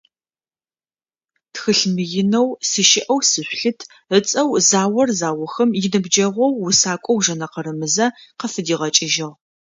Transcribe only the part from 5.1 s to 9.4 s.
заухым иныбджэгъоу усакӏоу Жэнэ Къырымызэ къыфыдигъэкӏыжьыгъ.